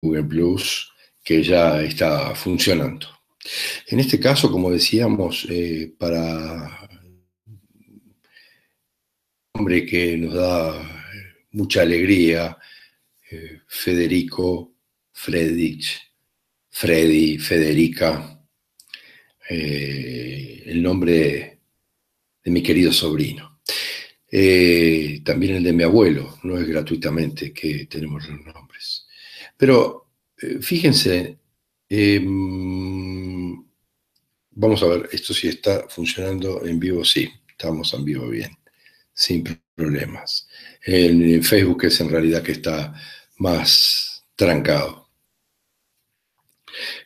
[0.00, 0.92] Google Plus
[1.22, 3.06] que ya está funcionando.
[3.86, 6.88] En este caso, como decíamos, eh, para
[7.46, 8.12] un
[9.54, 12.56] hombre que nos da mucha alegría,
[13.30, 14.74] eh, Federico,
[15.12, 15.98] Fredich,
[16.70, 18.40] Freddy, Federica,
[19.50, 21.60] eh, el nombre
[22.44, 23.46] de mi querido sobrino.
[25.24, 29.07] también el de mi abuelo, no es gratuitamente que tenemos los nombres.
[29.58, 30.06] Pero
[30.40, 31.38] eh, fíjense,
[31.88, 33.64] em,
[34.52, 38.56] vamos a ver, esto sí está funcionando en vivo, sí, estamos en vivo bien,
[39.12, 39.44] sin
[39.74, 40.48] problemas.
[40.84, 42.94] En Facebook es en realidad que está
[43.38, 45.08] más trancado.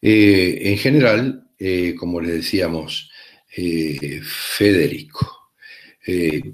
[0.00, 3.10] Eh, en general, eh, como les decíamos,
[4.56, 5.50] Federico,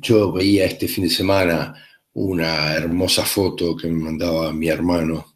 [0.00, 1.74] yo veía este fin de semana
[2.14, 5.33] una hermosa foto que me mandaba mi hermano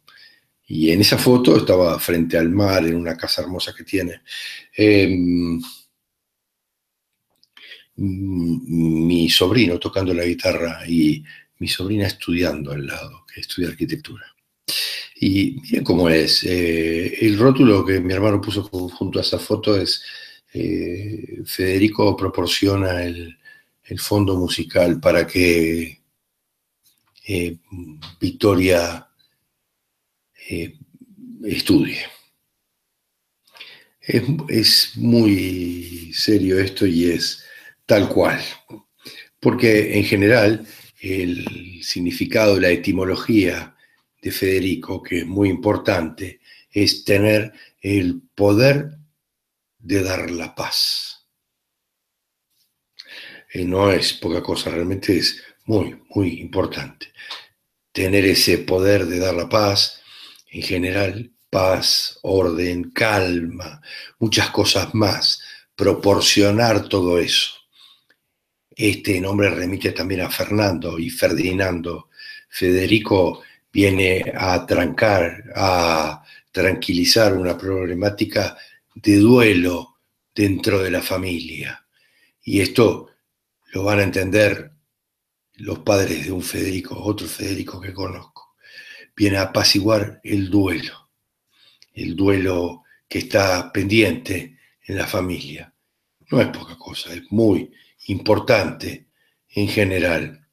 [0.69, 4.21] y en esa foto estaba frente al mar, en una casa hermosa que tiene.
[4.75, 5.59] Em,
[7.97, 11.23] mi sobrino tocando la guitarra y
[11.57, 14.25] mi sobrina estudiando al lado, que estudia arquitectura.
[15.15, 16.43] Y miren cómo es.
[16.43, 20.03] Eh, el rótulo que mi hermano puso junto a esa foto es
[20.53, 23.35] eh, Federico proporciona el,
[23.97, 25.99] fondo musical para que
[27.27, 27.57] eh,
[28.19, 29.08] Victoria
[30.49, 30.73] eh,
[31.43, 32.01] estudie.
[34.01, 37.45] Es, muy serio esto y es
[37.85, 38.41] tal cual,
[39.39, 40.67] porque en general
[40.99, 43.75] el significado, la etimología
[44.19, 48.97] de Federico, que es muy importante, es tener el poder
[49.77, 51.27] de dar la paz.
[53.53, 57.13] Y no es poca cosa, realmente es muy, muy importante.
[57.91, 59.98] Tener ese poder de dar la paz,
[60.51, 63.81] en general, paz, orden, calma,
[64.19, 65.41] muchas cosas más,
[65.75, 67.53] proporcionar todo eso.
[68.75, 72.09] Este nombre remite también a Fernando y Ferdinando.
[72.49, 78.57] Federico viene a trancar, a tranquilizar una problemática
[78.95, 79.97] de duelo
[80.33, 81.85] dentro de la familia.
[82.43, 83.09] Y esto
[83.73, 84.71] lo van a entender
[85.57, 88.38] los padres de un Federico, otro Federico que conozco
[89.19, 91.09] viene a apaciguar el duelo,
[91.93, 95.73] el duelo que está pendiente en la familia.
[96.31, 97.69] No es poca cosa, es muy
[98.07, 99.07] importante
[99.49, 100.47] en general.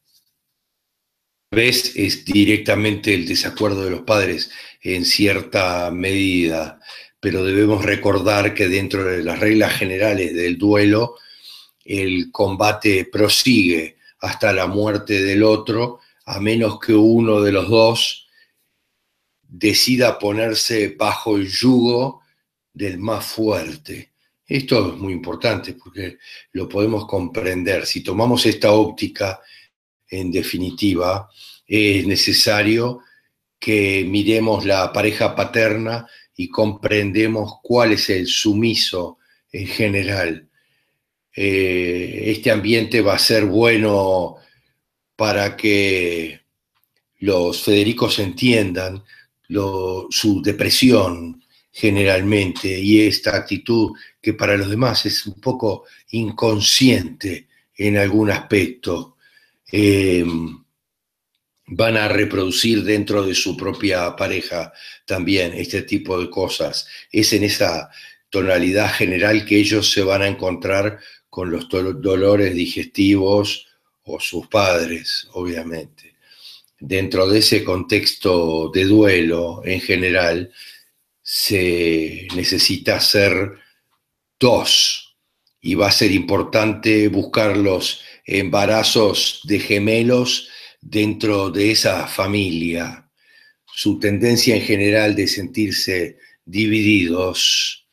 [1.52, 4.50] Ves, es directamente el desacuerdo de los padres
[4.80, 6.80] en cierta medida,
[7.20, 11.14] pero debemos recordar que dentro de las reglas generales del duelo,
[11.84, 18.25] el combate prosigue hasta la muerte del otro, a menos que uno de los dos
[19.48, 22.22] decida ponerse bajo el yugo
[22.72, 24.12] del más fuerte.
[24.46, 26.18] Esto es muy importante porque
[26.52, 27.86] lo podemos comprender.
[27.86, 29.40] Si tomamos esta óptica,
[30.08, 31.28] en definitiva,
[31.66, 33.00] es necesario
[33.58, 39.18] que miremos la pareja paterna y comprendemos cuál es el sumiso
[39.50, 40.48] en general.
[41.34, 44.36] Eh, este ambiente va a ser bueno
[45.16, 46.40] para que
[47.18, 49.02] los Federicos entiendan
[49.48, 51.42] su depresión
[51.72, 59.16] generalmente y esta actitud que para los demás es un poco inconsciente en algún aspecto,
[59.70, 60.64] em,
[61.66, 64.72] van a reproducir dentro de su propia pareja
[65.04, 66.86] también este tipo de cosas.
[67.12, 67.90] Es en esa
[68.30, 73.66] tonalidad general que ellos se van a encontrar con los dolores digestivos
[74.04, 76.15] o sus padres, obviamente
[76.78, 80.52] dentro de ese contexto de duelo en general,
[81.22, 83.52] se necesita ser
[84.38, 85.16] dos
[85.60, 90.48] y va a ser importante buscar los embarazos de gemelos
[90.80, 93.10] dentro de esa familia.
[93.66, 97.86] Su tendencia en general de sentirse divididos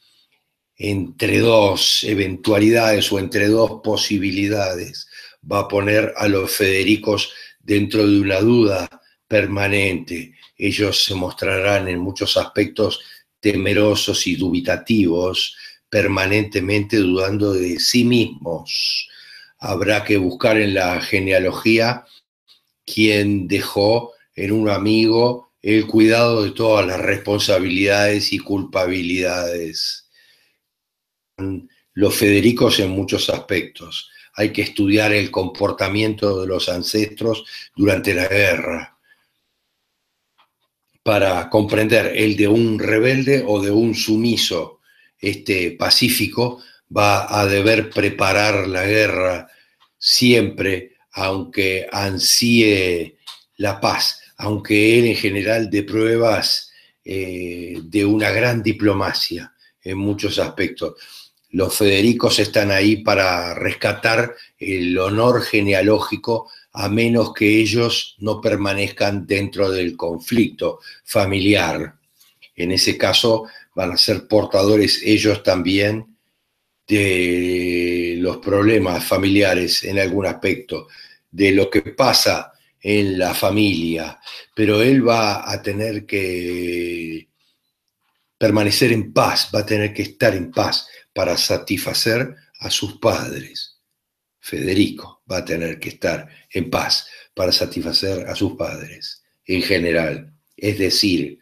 [0.78, 5.08] entre dos eventualidades o entre dos posibilidades
[5.50, 7.34] va a poner a los Federicos
[7.64, 8.88] dentro de una duda
[9.28, 10.36] permanente.
[10.58, 13.00] Ellos se mostrarán en muchos aspectos
[13.40, 15.58] temerosos y dubitativos,
[15.90, 19.10] permanentemente dudando de sí mismos.
[19.58, 22.06] Habrá que buscar en la genealogía
[22.86, 30.10] quien dejó en un amigo el cuidado de todas las responsabilidades y culpabilidades.
[31.94, 37.46] Los Federicos en muchos aspectos hay que estudiar el comportamiento de los ancestros
[37.76, 38.90] durante la guerra.
[41.04, 44.80] para comprender el de un rebelde o de un sumiso
[45.20, 46.64] este, pacífico,
[46.96, 49.50] va a deber preparar la guerra
[49.98, 53.18] siempre, aunque ansíe
[53.58, 56.72] la paz, aunque él en general de pruebas
[57.04, 60.94] eh, de una gran diplomacia en muchos aspectos.
[61.54, 69.28] Los Federicos están ahí para rescatar el honor genealógico a menos que ellos no permanezcan
[69.28, 71.94] dentro del conflicto familiar.
[72.56, 73.46] En ese caso
[73.76, 76.18] van a ser portadores ellos también
[76.88, 80.88] de los problemas familiares en algún aspecto,
[81.30, 82.52] de lo que pasa
[82.82, 84.20] en la familia,
[84.56, 87.28] pero él va a tener que
[88.40, 93.80] permanecer en paz, va a tener que estar en paz para satisfacer a sus padres.
[94.40, 100.34] Federico va a tener que estar en paz para satisfacer a sus padres en general.
[100.58, 101.40] Es decir,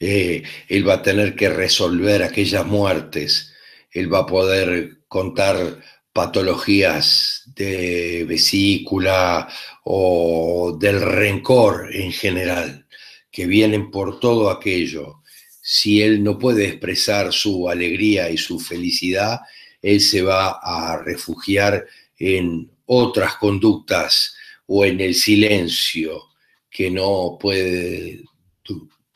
[0.00, 3.52] eh, él va a tener que resolver aquellas muertes,
[3.90, 9.48] él va a poder contar patologías de vesícula
[9.84, 12.86] o del rencor en general,
[13.30, 15.22] que vienen por todo aquello.
[15.70, 19.40] Si él no puede expresar su alegría y su felicidad,
[19.82, 21.86] él se va a refugiar
[22.18, 24.34] en otras conductas
[24.64, 26.22] o en el silencio
[26.70, 28.24] que no puede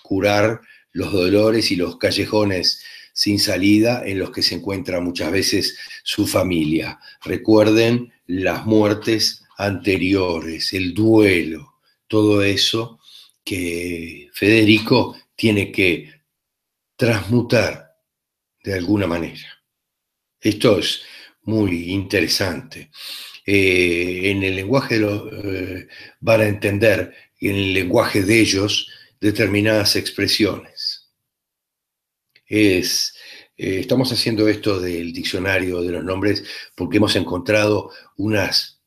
[0.03, 0.61] curar
[0.93, 2.83] los dolores y los callejones
[3.15, 7.01] sin salida en los que se encuentra muchas veces su familia.
[7.25, 11.77] Recuerden las muertes anteriores, el duelo,
[12.09, 13.01] todo eso
[13.43, 16.22] que Federico tiene que
[17.03, 17.97] transmutar
[18.63, 19.49] de alguna manera.
[20.41, 21.03] Esto es
[21.43, 22.93] muy interesante.
[23.45, 25.89] Eh, en el lenguaje de los, eh,
[26.21, 28.89] van a entender en el lenguaje de ellos
[29.21, 31.11] determinadas expresiones.
[32.47, 33.17] Es,
[33.57, 36.45] eh, estamos haciendo esto del diccionario de los nombres
[36.77, 38.81] porque hemos encontrado unas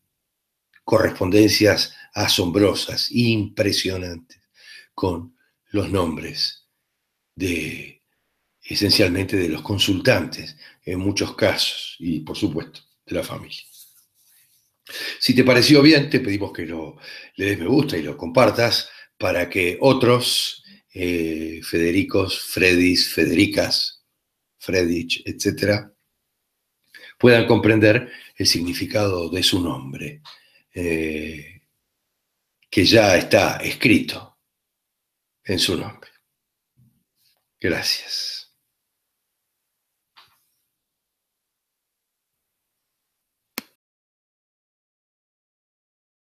[0.85, 4.39] correspondencias asombrosas, impresionantes,
[4.93, 5.35] con
[5.71, 6.65] los nombres
[7.35, 7.95] de
[8.65, 13.61] esencialmente de los consultantes, en muchos casos, y por supuesto, de la familia.
[15.19, 16.97] Si te pareció bien, te pedimos que lo,
[17.35, 20.63] le des me gusta y lo compartas para que otros,
[20.93, 24.03] eh, Federicos, Fredis, Federicas,
[24.57, 25.91] Fredich, etcétera,
[27.17, 30.21] puedan comprender el significado de su nombre,
[30.73, 31.61] eh,
[32.69, 34.37] que ya está escrito
[35.43, 36.11] en su nombre.
[37.59, 38.44] Gracias.